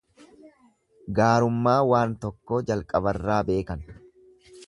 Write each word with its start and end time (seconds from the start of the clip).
Gaarummaa 1.19 1.75
waan 1.91 2.17
tokkoo 2.25 2.61
jalqabarraa 2.71 3.39
beekan. 3.51 3.85